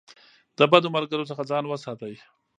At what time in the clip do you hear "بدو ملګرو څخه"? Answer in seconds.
0.71-1.43